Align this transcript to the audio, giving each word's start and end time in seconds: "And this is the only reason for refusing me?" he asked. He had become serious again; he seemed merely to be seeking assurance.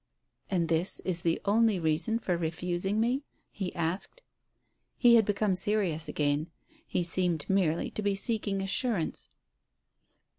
"And 0.49 0.67
this 0.67 0.99
is 1.01 1.21
the 1.21 1.39
only 1.45 1.77
reason 1.79 2.17
for 2.17 2.35
refusing 2.35 2.99
me?" 2.99 3.21
he 3.51 3.71
asked. 3.75 4.23
He 4.97 5.13
had 5.13 5.25
become 5.25 5.53
serious 5.53 6.07
again; 6.07 6.49
he 6.87 7.03
seemed 7.03 7.47
merely 7.47 7.91
to 7.91 8.01
be 8.01 8.15
seeking 8.15 8.63
assurance. 8.63 9.29